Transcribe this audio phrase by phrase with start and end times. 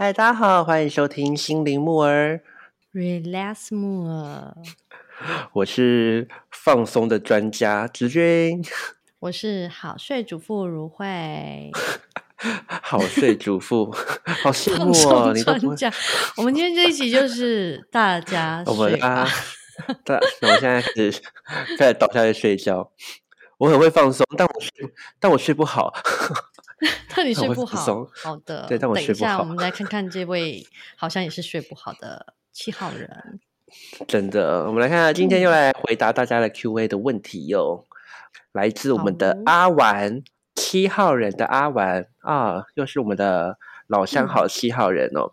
[0.00, 2.40] 嗨，大家好，欢迎收听心灵木儿
[2.94, 4.54] ，Relax more，
[5.54, 8.64] 我是放松的专家直君，
[9.18, 11.72] 我是好睡主妇如慧，
[12.80, 13.90] 好睡主妇，
[14.44, 15.42] 好羡放慕哦，你。
[16.36, 19.26] 我们今天这一集就是大家我们啊，
[20.04, 21.22] 但那我现在开始
[21.76, 22.88] 开始倒下去睡觉，
[23.58, 24.70] 我很会放松，但我睡
[25.18, 25.92] 但我睡不好，
[27.14, 33.40] 但你 但我会睡不好，好的，对但我等一下我们来看看这位好像也是睡不好的七号人。
[34.06, 37.86] 真的，我们来看看，今天又来回答大家的 Q&A 的问题哟、
[38.52, 40.22] 来自我们的阿丸
[40.54, 45.32] 七号人的阿丸啊，又是我们的老相好七号人哦。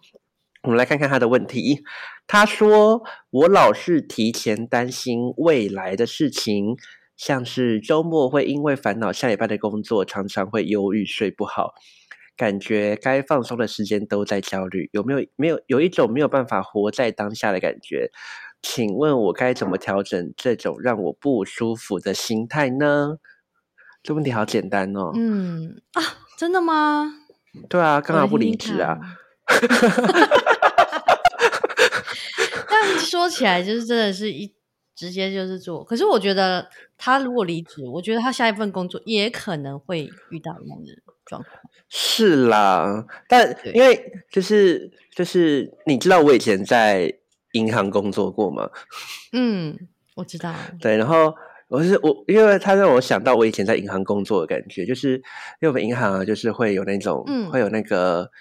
[0.64, 1.84] 我们来看看他的问题。
[2.28, 6.76] 他说：“我老是提前担心未来的事情，
[7.18, 11.74] 像是周末会因为烦恼下礼拜的工作，常常会忧郁睡不好，
[12.36, 18.12] 感觉该放松的时间都在焦虑，有没有没有有一种没有办法活在当下的感觉？
[18.62, 23.18] 请问我该怎么调整这种让我不舒服的心态呢？”
[24.02, 25.12] 这问题好简单哦。
[25.16, 26.02] 嗯啊，
[26.38, 27.14] 真的吗？
[27.70, 28.98] 对啊，干嘛不离职啊？
[32.70, 34.54] 但说起来，就是真的是一
[34.96, 35.84] 直接就是做。
[35.84, 40.86] 可是我觉得他如果离职，我觉得他下一份工作也可能会遇到一样的
[41.26, 41.54] 状况。
[41.90, 47.14] 是啦，但因为就是就是你知道我以前在
[47.52, 48.70] 银行工作过吗？
[49.34, 49.78] 嗯，
[50.16, 50.54] 我知道。
[50.82, 51.34] 对，然后
[51.68, 55.22] 我是我，因为他让我想到我以前在银行工作的感觉，就是因
[55.62, 58.32] 为我们银行啊，就是会有那种，嗯会有那个，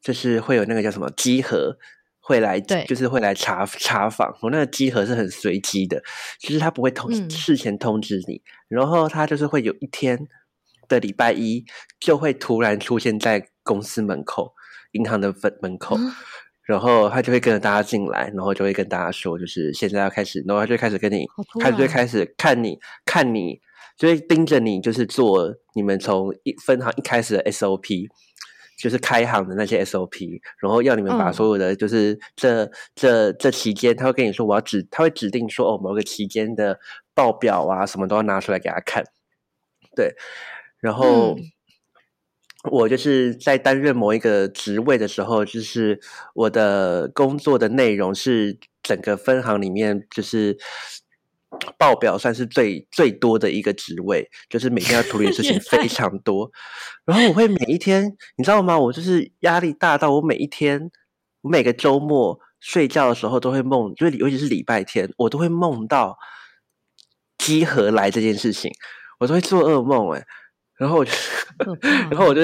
[0.00, 1.76] 就是会有那个叫什么稽核。
[2.20, 2.84] 会来，对。
[2.84, 4.36] 就是会来查查访。
[4.42, 6.02] 我那个集合是很随机的，
[6.40, 7.28] 就是他不会通、嗯。
[7.30, 10.28] 事前通知你，然后他就是会有一天
[10.88, 11.64] 的礼拜一
[11.98, 14.52] 就会突然出现在公司门口，
[14.92, 16.12] 银行的分门口，嗯。
[16.64, 21.26] 然后他就会跟着大家进来，然后就会跟大家说，就是现在要开始，然后他就开始跟你
[21.58, 23.60] 他就会开始看你，看你，
[23.98, 28.06] 就会盯着你，就是做你们从一分行一开始的 SOP，
[28.80, 36.80] 就是开行的那些 SOP，然后要你们把嗯所有的就是这、这这期间，他会跟你说我要指，他会指定说哦某个期间的
[37.14, 39.04] 报表啊什么都要拿出来给他看，
[39.94, 40.14] 对，
[40.80, 41.36] 然后。
[41.36, 41.42] 嗯
[42.70, 45.98] 我就是在担任某一个职位的时候，就是
[46.34, 50.58] 我的工作的内容是整个分行里面就是
[51.78, 56.50] 报表算是最最多的一个职位，就是每天要处理的事情非 常多。
[57.04, 58.04] 然后我会每一天，
[58.36, 58.78] 你知道吗？
[58.78, 60.90] 我就是压力大到我每一天，
[61.42, 66.16] 我每个周末睡觉的时候都会梦，就是尤其是礼拜天，我都会梦到
[67.38, 68.70] 集合来这件事情，
[69.18, 70.24] 我都会做噩梦哎、
[70.78, 71.12] 然后我就。
[72.10, 72.40] 然后我就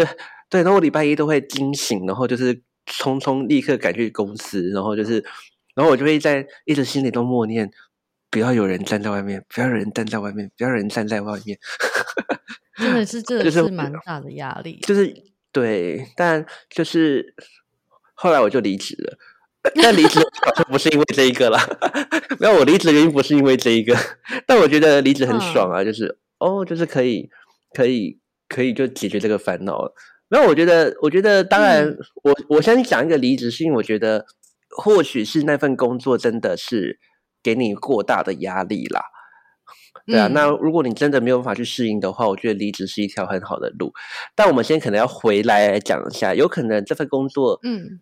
[0.51, 2.55] 对，然后我礼拜一都会惊醒，然后就是
[2.87, 5.25] 匆匆立刻赶去公司，然后就是，
[5.75, 7.71] 然后我就会在一直心里都默念，
[8.31, 11.59] 不要有人站在外面，不要有人站在外面，不要有人站在外面，
[12.77, 14.81] 真的是，这 就是个是蛮大的压力。
[14.87, 15.15] 就是
[15.53, 17.35] 对，但就是
[18.15, 19.19] 后来我就离职了。
[19.83, 21.61] 但离职好像不是因为这一个啦，
[22.39, 23.97] 没有我离职的原因不是因为这一个，
[24.47, 27.29] 但我觉得离职很爽啊，就是哦，就是可以
[27.73, 29.93] 可以可以就解决这个烦恼了。
[30.29, 34.25] 没有，我觉得我觉得当然，嗯我我先讲一个离职，是因为我觉得
[34.77, 37.01] 或许是那份工作真的是
[37.47, 39.01] 给你过大的压力啦。
[40.05, 43.93] 对啊，嗯那如果你真的没有办法去适应的话，我觉得离职是一条很好的路。
[44.35, 48.01] 但我们先可能要回来来讲一下，有可能这份工作，嗯，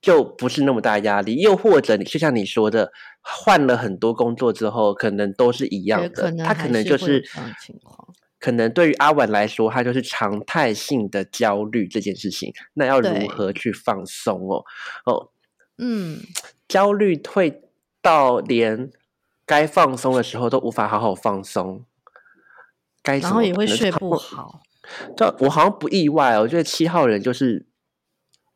[0.00, 7.24] 就不是那么大压力，又或者你就像你说的，换了很多工作之后，可能都是一样的也可，能他可能就是。
[8.40, 14.62] 可能对于阿婉来说，他就是常态性的焦虑这件事情，那要如何去放松哦？
[15.06, 15.30] 哦，
[15.78, 16.18] 嗯，
[16.68, 17.62] 焦虑会
[18.04, 18.90] 到连
[19.46, 21.86] 该放松的时候都无法好好放松，
[23.02, 24.60] 该然后也会睡不好。
[25.16, 27.66] 这我好像不意外哦，我觉得七号人就是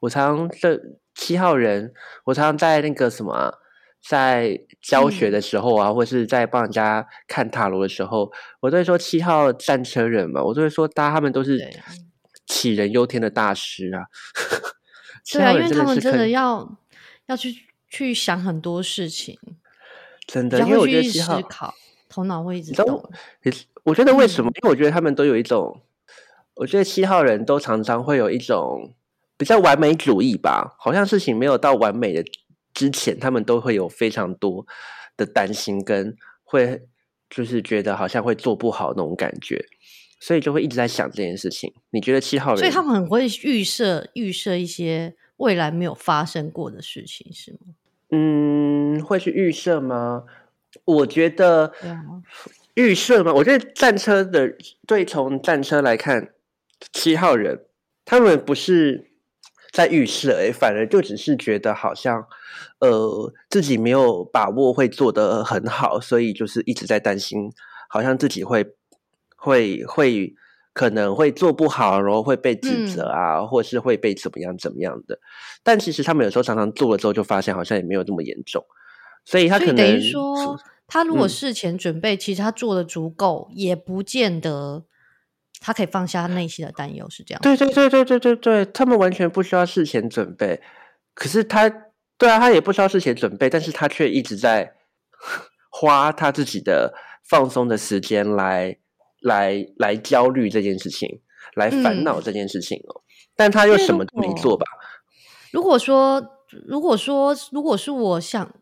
[0.00, 0.78] 我常常这
[1.14, 1.94] 七号人，
[2.26, 3.54] 我常常在那个什么啊、
[4.06, 8.30] 在教学嗯的时候啊，或是在帮人家看塔罗的时候，
[8.60, 11.58] 我都会说七号战车人嘛，我都会说，大家他们都是
[12.46, 14.04] 杞人忧天的大师啊。
[15.24, 16.78] 七 对啊，因为他们真的要
[17.26, 17.54] 要去
[17.88, 19.38] 去想很多事情，
[20.26, 21.74] 真的，因为我觉得七号思考，
[22.08, 23.02] 头脑会一直动。
[23.42, 24.50] 也是，我觉得为嗯什么？
[24.54, 25.80] 因为我觉得他们都有一种，
[26.54, 28.94] 我觉得七号人都常常会有一种
[29.36, 32.24] 比较完美主义吧，好像事情没有到完美的
[32.74, 34.66] 之前，他们都会有非常多
[35.16, 36.82] 的担心，跟会
[37.30, 39.64] 就是觉得好像会做不好那种感觉，
[40.20, 41.72] 所以就会一直在想这件事情。
[41.90, 42.58] 你觉得七号人？
[42.58, 47.74] 所以他们很会预设预设一些未来没有发生过的事情，是吗？
[48.10, 50.24] 嗯，会去预设吗？
[50.84, 51.72] 我觉得
[52.74, 53.32] 预设吗？
[53.32, 54.54] 我觉得战车的
[54.86, 56.34] 对从战车来看，
[56.92, 57.66] 七号人
[58.04, 59.10] 他们不是
[59.72, 62.26] 在预设、欸，反而就只是觉得好像
[62.80, 67.52] 呃自己没有把握会做得很好，所以就是一直在担心，
[67.88, 68.74] 好像自己会
[69.36, 70.34] 会会
[70.72, 75.18] 可能会做不好，然后会被指责啊，或是会被怎么样怎么样的。
[75.62, 78.64] 但其实他们有时候常常做了之后，就发现好像也没有那么严重，
[79.24, 84.84] 所以他可能等于说，他如果嗯事前准备，其实他做的足够，也不见得
[85.60, 87.40] 他可以放下他内心的担忧，是这样。
[87.42, 90.62] 对对对对对对对，他们完全不需要事前准备，
[91.14, 91.68] 可是他，
[92.16, 94.74] 对啊，他也不需要事前准备，但是他却一直在
[95.70, 96.94] 花他自己的
[97.28, 98.78] 放松的时间来
[99.20, 101.20] 来来焦虑这件事情，
[101.54, 103.02] 来烦恼嗯这件事情哦。
[103.36, 104.66] 但他又什么都没做吧？
[105.52, 108.54] 如果说，如果说，如果是我想，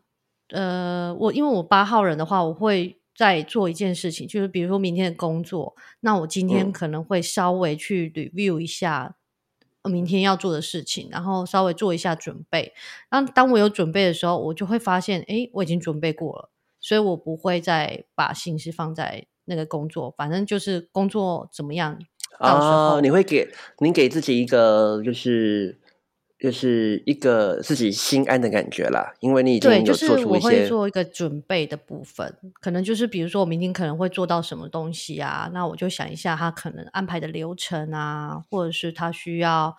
[0.49, 9.15] 呃，我因为我八号人的话，我会再做一件事情，就是比如说明天的工作，那我今天嗯可能会稍微去 review 一下
[9.81, 12.73] 呃明天要做的事情，然后稍微做一下准备。
[13.09, 21.97] 然后当我有准备的时候，我就会发现，哎，我已经准备过了，所以我不会再把心思放在那个工作，反正就是工作怎么样，
[22.39, 23.49] 到时啊，候你会给
[23.79, 25.79] 你给自己一个就是
[26.39, 39.75] 就是一个自己心安的感觉啦，因为你已经对，有就是我做出一些会做一个准备的部分，可能就是比如说我明天可能会做到什么东西啊，那我就想一下他可能安排的流程啊，或者是他需要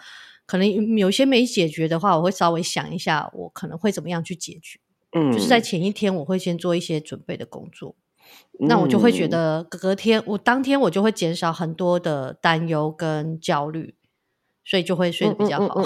[0.46, 4.80] 可能有些没解决的话，我会稍微想一下我可能会怎么样去解决，
[5.12, 7.94] 嗯，就是在前一天我会先做一些准备的工作，
[8.60, 13.94] 那我就会觉嗯得隔天我当天我就会减少很多的担忧跟焦虑，
[14.64, 15.82] 所以就会睡得比较好。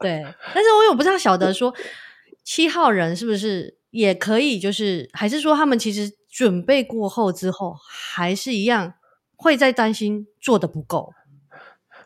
[0.00, 0.22] 对，
[0.54, 1.74] 但是我也不太晓得说
[2.44, 8.94] 七号人是不是也可以，就是还是说他们其实准备过后之后，还是一样
[9.36, 11.12] 会在担心做的不够。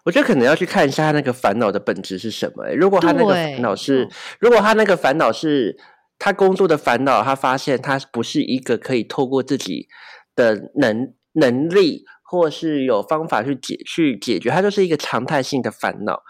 [0.04, 2.72] 我觉得可能要去看一下他那个烦恼的本质是什么、欸。
[2.72, 5.76] 如果他那个烦恼是嗯，如果他那个烦恼是
[6.18, 9.86] 他工作的烦恼，他发现他不是一个可以透过自己
[10.34, 16.22] 的能能力或是有方法去解去解决，他就是一个常态性的烦恼。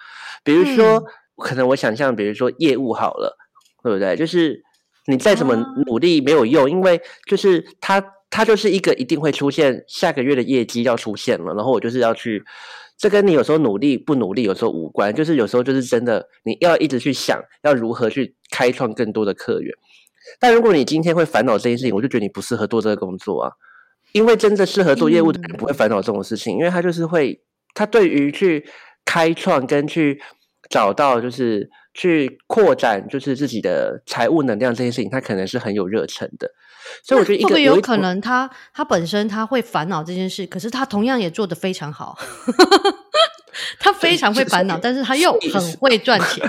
[0.44, 1.04] 比如说，嗯
[1.38, 3.36] 可能我想象，比如说业务好了，
[3.82, 4.16] 对不对？
[4.16, 4.60] 就是
[5.06, 12.42] 你再怎么啊努力没有用，因为就是他，他就是一个一定会出现下个月的业绩要出现了，然后我就是要去。
[12.98, 19.72] 这跟你有时候努力不努力有时候无关，就是有时候就是真的你要一直去想要如何去开创更多的客源。
[20.40, 23.52] 但如果你今天会烦恼这件事情，我就觉得你不适合做这个工作啊，
[24.12, 27.40] 因为真的适合做业务的人嗯不会烦恼这种事情，因为他就是会，
[27.72, 28.66] 他对于去
[29.04, 30.20] 开创跟去
[30.68, 36.50] 找到就是去扩展就是自己的财务能量这件事情，他可能是很有热忱的。
[37.02, 42.18] 所以我觉得一会不会个有可能他他本身他会烦恼这件事，可是他同样也做得非常好。
[43.80, 46.48] 他非常会烦恼，但是他又 很会赚钱。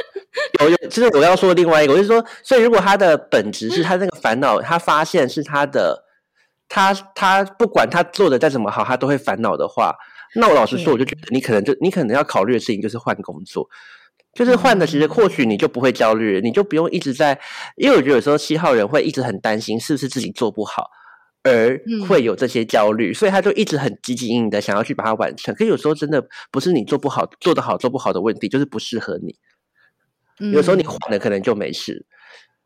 [0.60, 6.04] 有有，就是我要说另外一个，我就是说，所以如果他的本质是他那个烦恼，他发现是他的，
[6.68, 9.94] 他他不管他做的再怎么好，他都会烦恼的话，
[10.36, 13.68] 那我老实说，我就觉得你可能就你可能要考虑的事情就是换工作，
[14.32, 17.40] 就是换的，其实或许你就不会焦虑，你就不用一直在，
[17.76, 20.88] 因为我觉得有时候七号人会一直很担心是不是自己做不好。
[21.42, 25.54] 而会有这些焦虑，所以他就一直很积极营营的想要去把它完成。
[25.54, 26.22] 可有时候真的
[26.52, 29.34] 不是你做不好、做得好、做不好的问题，就是不适合你。
[30.52, 32.04] 有时候你嗯换了可能就没事。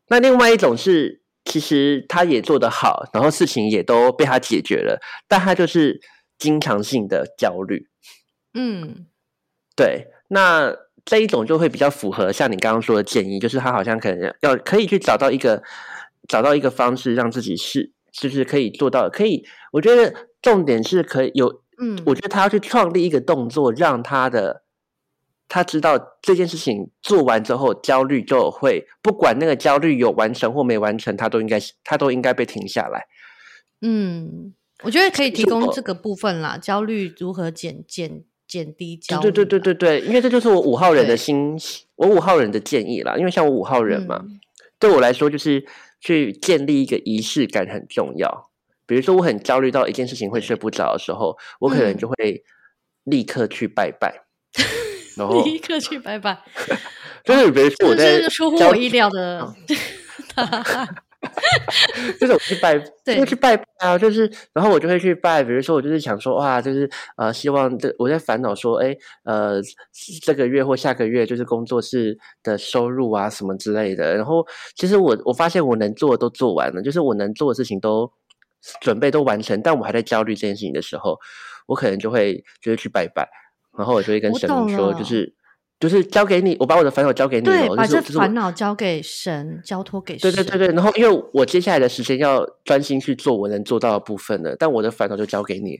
[0.09, 6.01] 那另外一种是，其实他也做得好，然后事情也都被他解决了，但他就是
[6.37, 7.87] 经常性的焦虑。
[8.53, 9.05] 嗯
[9.73, 15.61] 对，那这一种就会比较符合像你刚刚说的建议，就是他好像可能要可以去找到一个
[16.27, 19.45] 找到一个方式，让自己是就是可以做到，可以。
[19.71, 24.63] 我觉得重点是可以有，嗯，我觉得他要去创立一个动作，让他的
[25.47, 33.05] 他知道这件事情做完之后，焦虑就会不管那个焦虑有完成或没完成，他都应该他都应该被停下来。
[33.81, 39.23] 嗯，我觉得可以提供这个部分啦，焦虑如何减减减低焦虑。
[39.23, 41.57] 对对对对对对，因为这就是我五号人的心，
[41.95, 43.15] 我五号人的建议啦。
[43.17, 44.39] 因为像我五号人嘛，嗯
[44.77, 45.65] 对我来说就是
[46.01, 48.49] 去建立一个仪式感很重要。
[48.85, 52.43] 比如说我很焦虑到一件事情会睡不着的时候，我可能嗯就会
[53.05, 54.25] 立刻去拜拜，
[55.17, 56.37] 然后立刻去拜拜，
[57.23, 59.55] 就是比如说我在这是出乎我意料的。
[62.19, 69.61] 就是我去拜，就去拜啊，就是然后我就会去拜，比如说我就是想说哇，就是呃，希望这我在烦恼说，哎，呃，
[70.23, 74.15] 这个月或下个月就是工作室的收入啊什么之类的。
[74.15, 78.11] 然后其实我我发现我能做的都做完了，就是我能做的事情都
[78.81, 81.19] 准备都完成，但我还在焦虑这件事情的时候，
[81.67, 83.27] 我可能就会就是去拜拜，
[83.77, 85.33] 然后我就会跟神明说，就是。
[85.79, 90.31] 就是交给你，我把我的烦恼交给你，对，把这烦恼交给神，交托给神。
[90.31, 95.79] 对对对对，然后因为我接下来的时间要专心去做我能做到的部分了，但我的烦恼就交给你。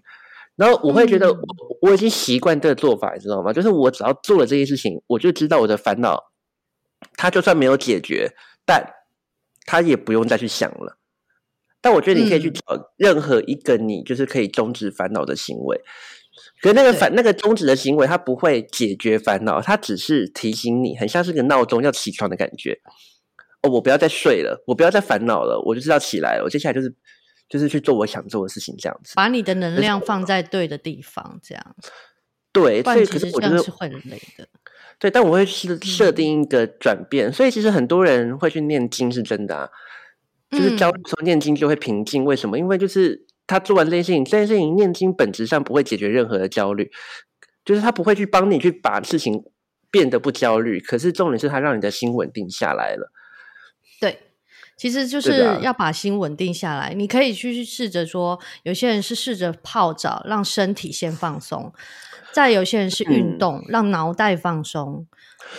[0.57, 1.39] 然后我会觉得我
[1.81, 3.53] 我已经习惯这个做法，你知道吗？
[3.53, 6.31] 就是我只要做了这件事情，我就知道我的烦恼，
[7.15, 8.31] 他就算没有解决，
[8.65, 8.85] 但
[9.65, 10.97] 他也不用再去想了。
[11.81, 12.61] 但我觉得你可以去找
[12.97, 15.79] 任何一个你就是可以终止烦恼的行为。
[16.61, 22.79] 可那个烦那个终止的行为，它不会解决烦恼，它只是提醒你，很像是个闹钟要起床的感觉。
[23.61, 26.43] 哦，我不要再睡了，我不要再烦恼了，我就知道起来了。
[26.43, 26.93] 我接下来就是
[27.47, 29.13] 就是去做我想做的事情，这样子。
[29.15, 31.75] 把你的能量放在对的地方，这样。
[32.51, 34.47] 对，所以其实我觉得是会累的。
[34.99, 39.69] 对，但我会设设定一个转变，所以其实很多人会去念经，是真的啊。
[40.51, 42.57] 就是教说念经就会平静，为什么？
[42.57, 43.25] 因为就是。
[43.47, 46.91] 他做完这件事情，这件事情念经本质上不会解决任何的焦虑，
[47.63, 49.43] 就是他不会去帮你去把事情
[49.91, 50.79] 变得不焦虑。
[50.79, 53.11] 可是重点是他让你的心稳定下来了。
[54.01, 54.19] 对，
[54.75, 56.93] 其实就是要把心稳定下来。
[56.95, 61.71] 你可以去试着说，有些人是试着泡澡，让身体先放松；
[62.33, 65.07] 再有些人是运动，让脑袋放松，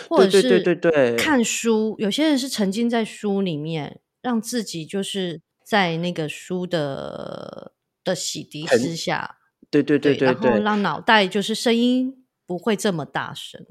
[0.09, 1.95] 或者是对对对看书。
[1.99, 7.71] 有些人是沉浸在书里面，让自己就是在那个书的。
[8.07, 9.37] 的洗涤之下，
[9.69, 13.65] 对对对对，然后让脑袋就是声音不会这么大声。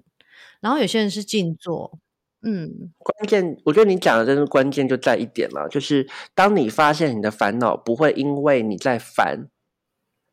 [0.60, 1.98] 然后有些人是静坐，
[2.42, 9.48] 嗯，关键我觉得你讲的真是关键就在一点了，就是当你发现你的烦恼不会因为你在烦，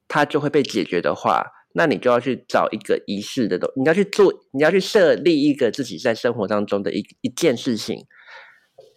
[0.08, 1.46] 它就会被解决的话，
[1.76, 8.06] 那你就要去找一个仪式的东，你要去做，你要去设立一个自己在生活当中的一一件事情，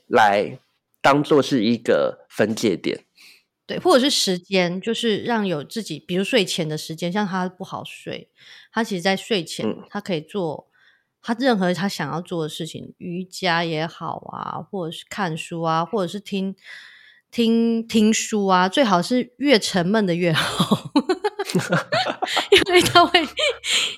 [0.07, 0.59] 来
[1.01, 3.06] 当做是一个分界点。
[3.67, 8.31] 对，或者是时间，就是让有自己，比如睡前的时间，像他不好睡，
[8.73, 10.69] 他其实，在睡前，他可以做
[11.21, 16.55] 他任何他想要做的事情，瑜伽也好啊，或者是看书啊，或者是听
[17.33, 20.93] 听听书啊，最好是越沉闷的越好，
[22.53, 23.21] 因为他会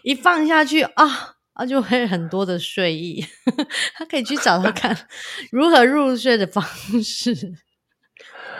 [0.02, 3.22] 一放下去啊，啊，就会很多的睡意，
[3.94, 4.96] 他可以去找他看
[5.52, 6.64] 如何入睡的方
[7.02, 7.52] 式。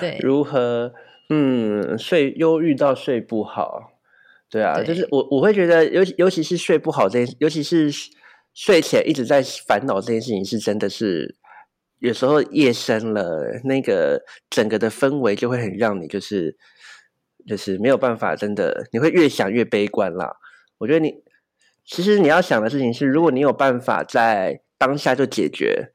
[0.00, 0.92] 对，如何
[1.28, 3.92] 嗯睡忧郁到睡不好？
[4.50, 7.90] 对啊，就是我我会觉得，尤其尤其是睡不好这件，尤其是
[8.54, 11.36] 睡前一直在烦恼这件事情，是真的是
[11.98, 16.56] 有时候夜深了，那个整个的氛围就会很让你就是
[17.46, 20.36] 就是没有办法，真的你会越想越悲观啦。
[20.78, 21.22] 我觉得你
[21.84, 25.92] 其实你要想的事情是，如果你有办法在当下就解决。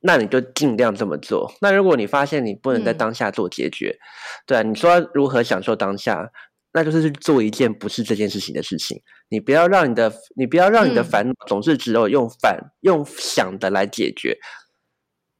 [0.00, 1.52] 那你就尽量这么做。
[1.60, 3.98] 那如果你发现你不能在当下做解决，
[4.46, 6.30] 对啊，你说如何享受当下，
[6.72, 9.02] 那就是去做一件不是这件事情的事情。
[9.28, 14.38] 你不要让你的，你不要让你的烦恼总是只有用反用想的来解决，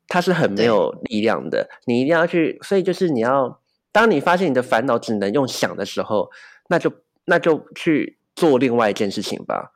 [0.09, 1.69] 它是很没有力量的。
[1.87, 3.61] 你一定要去，所以就是你要，
[3.93, 6.31] 当你发现你的烦恼只能用想的时候，
[6.69, 6.93] 那就
[7.27, 9.73] 那就去做另外一件事情吧。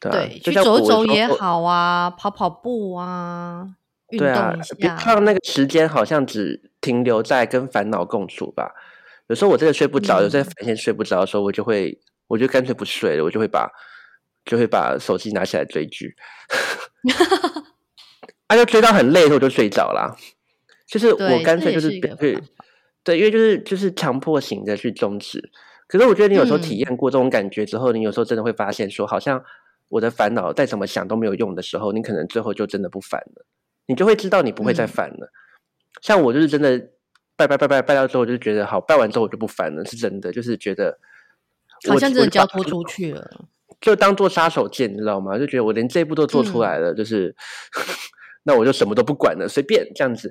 [0.00, 3.76] 对，去走走也好啊，跑跑步啊。
[4.18, 8.72] 对啊，别让那个时间好像只停留在跟烦恼共处吧。
[9.28, 13.70] 有时候我真的睡不着，有时候发现睡不着的时候，我就会，我就干脆不睡了，我就会把，
[14.44, 16.14] 就会把手机拿起来追剧。
[18.48, 20.14] 啊，就追到很累的时候就睡着了。
[20.86, 22.38] 就是我干脆就是对，
[23.02, 25.50] 对，因为就是就是强迫型的去终止。
[25.86, 29.42] 可是我觉得你有时候体验过这种感觉之后，你有时候真的会发现说，好像
[29.88, 33.46] 我的烦恼再怎么想都没有用的时候，你可能最后就真的不烦了。
[33.86, 35.30] 你就会知道你不会再犯了。
[36.02, 36.78] 像我就是真的
[37.36, 40.98] 拜拜拜拜拜到之后，就觉得好拜完之后我就不烦了，是真的，就是觉得
[41.88, 43.46] 好像真的交托出去了，
[43.80, 45.38] 就当做杀手锏，你知道吗？
[45.38, 47.34] 就觉得我连这一步都做出来了，就是
[48.44, 50.30] 那我就什么都不管了，随便这样子。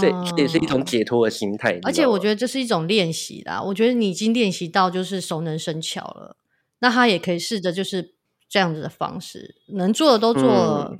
[0.00, 1.78] 这这也是一种解脱的心态。
[1.84, 3.62] 而且我觉得这是一种练习啦。
[3.62, 6.36] 我觉得你已经练习到就是熟能生巧了，
[6.80, 8.14] 那他也可以试着就是
[8.48, 10.98] 这样子的方式，能做的都做了。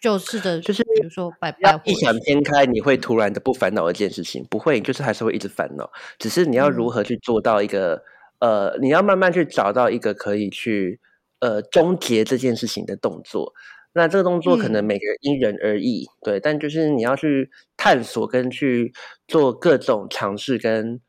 [0.00, 5.90] 就是的，就是比如说，拜拜，异想天开，你会突然的不烦恼一件事情，不会，就是还是会一直烦恼。
[6.18, 8.02] 只是你要如何去做到一个，
[8.40, 11.00] 呃，你要慢慢去找到一个可以去，
[11.40, 13.52] 呃，终结这件事情的动作。
[13.94, 17.50] 那这个动作可能每个人因人而异，对，但就是你要去。
[17.78, 18.92] 探索跟去
[19.28, 21.00] 做各种尝试，跟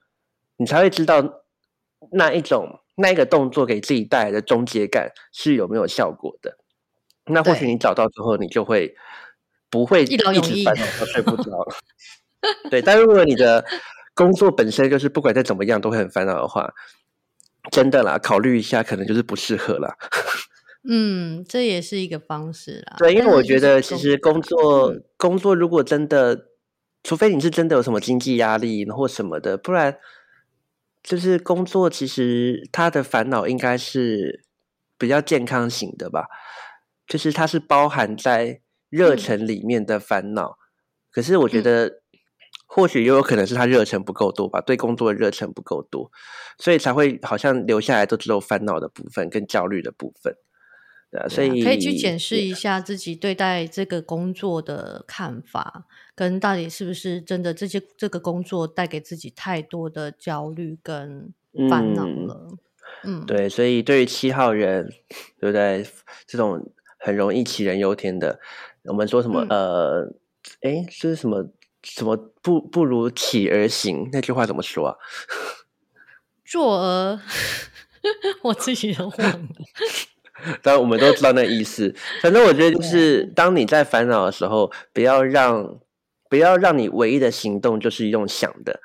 [0.58, 1.44] 你才会知道
[2.12, 6.58] 那一种那一个动作给自己带来的终结感是有没有效果的。
[7.28, 8.96] 那或许你找到之后，你就会
[9.70, 10.24] 不会一直
[10.64, 11.76] 烦恼到睡不着了。
[12.70, 13.66] 对，但如果你的
[14.14, 16.74] 工作本身就是不管再怎么样都会很烦恼的话，
[17.72, 19.96] 真的啦，考虑一下，可能就是不适合啦。
[20.90, 22.96] 嗯，这也是一个方式啦。
[22.98, 26.46] 对，因为我觉得其实工作嗯工作如果真的，
[27.04, 29.98] 除非你是真的有什么经济压力或什么的，不然
[31.04, 34.46] 就是工作其实他的烦恼应该是
[34.98, 36.28] 比较健康型的吧，
[37.08, 40.58] 就是它是包含在热嗯忱里面的烦恼。
[41.10, 42.02] 可是我觉嗯得，
[42.68, 46.12] 或许也有可能是他热忱不够多吧，对工作的热忱不够多，
[46.60, 50.36] 所以才会好像留下来都只有烦恼的部分跟焦虑的部分。
[51.10, 61.34] 对啊，所以可以去检视一下自己对待这个工作的看法，跟到底是不是真的这些这个工作带给自己太多的焦虑跟
[61.70, 62.58] 烦恼嗯了。
[63.04, 64.90] 嗯，对，所以对于七号人，
[65.40, 65.88] 对不对？
[66.26, 68.40] 这种很容易杞人忧天的，
[68.86, 69.46] 我们说什么？
[69.50, 70.14] 嗯呃，
[70.62, 71.50] 诶，是什么？
[71.84, 74.10] 什么不不如起而行？
[74.12, 74.96] 那句话怎么说啊？
[76.44, 77.20] 做而
[78.44, 79.40] 我自己都忘了。
[80.62, 81.94] 当然，我们都知道那意思。
[82.22, 85.80] 反正我觉得，就是当你在烦恼的时候，不要让
[86.30, 88.82] 不要让你唯一的行动就是用想的，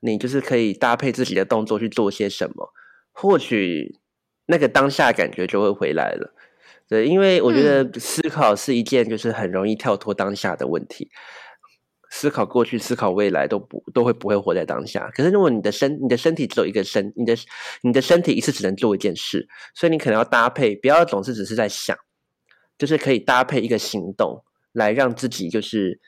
[0.00, 2.72] 你就是可以搭配自己的动作去做些什么，
[3.12, 3.98] 或许
[4.46, 6.34] 那个当下感觉就会回来了。
[6.88, 11.10] 对，因为我觉得思考是一件就是很容易跳脱当下的问题。
[12.14, 15.10] 思考过去、思考未来都不都会不会活在当下。
[15.14, 17.34] 可是如果你的身你的身体只有一个身，你的
[17.80, 21.96] 你的身体一次只能做一件事，所以你可能要搭配，不要总是只是在想，
[22.76, 25.98] 就是可以搭配一个行动来让自己就是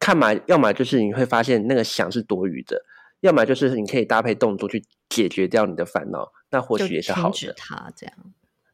[0.00, 2.82] 看嘛，要么就是你会发现那个想是多余的，
[3.20, 7.54] 要么就是你可以搭配动作去解决掉你的烦恼，那或许也是好的。
[7.56, 8.16] 它这样。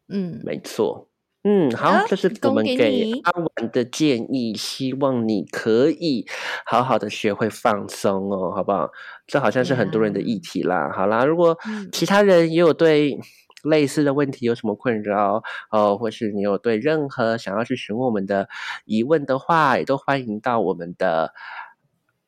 [0.08, 1.11] 嗯，没错，
[1.46, 6.26] 嗯，好，好这是我们给阿婉的建议，希望你可以
[6.64, 8.88] 好好的学会放松哦，好不好？
[9.26, 10.90] 这好像是很多人的议题啦。
[10.90, 13.18] 好啦，如果嗯其他人也有对
[13.62, 18.48] 类似的问题有什么困扰，哦，或是你有对任何想要去询问我们的
[18.87, 21.35] 疑问的话，也都欢迎到我们的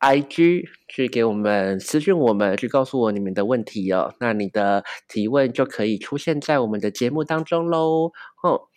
[0.00, 4.14] IG 去给我们私讯我们，去告诉我你们的问题哦。
[4.20, 8.12] 那你的提问就可以出现在我们的节目当中喽。
[8.42, 8.68] 哦，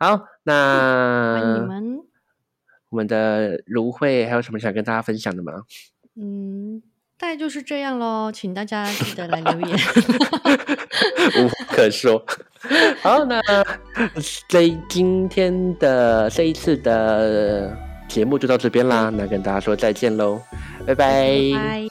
[0.00, 2.00] 好，那你们。
[2.88, 5.52] 我们的芦荟还有什么想跟大家分享的吗？
[6.16, 6.82] 嗯，
[7.16, 9.78] 大概就是这样喽，请大家记得来留言。
[11.38, 12.20] 无话可说。
[13.00, 13.40] 好，那
[14.48, 17.76] 这今天的这一次的
[18.08, 20.40] 节目就到这边啦，那跟大家说再见喽，
[20.84, 21.89] 拜拜拜。